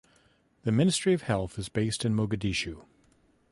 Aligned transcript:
The 0.63 0.71
Ministry 0.71 1.13
of 1.13 1.21
Health 1.21 1.59
is 1.59 1.69
based 1.69 2.03
in 2.03 2.15
Mogadishu. 2.15 2.85